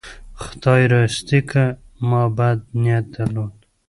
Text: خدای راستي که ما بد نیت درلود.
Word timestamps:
خدای 0.41 0.87
راستي 0.93 1.39
که 1.49 1.63
ما 2.09 2.29
بد 2.37 2.59
نیت 2.73 3.05
درلود. 3.11 3.53